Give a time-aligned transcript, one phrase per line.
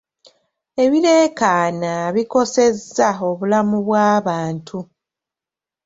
[0.83, 4.79] Ebireekaana bikosezza obulamu bw'abantu.